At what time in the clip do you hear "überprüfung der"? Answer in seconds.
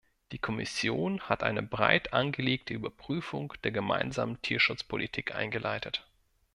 2.73-3.69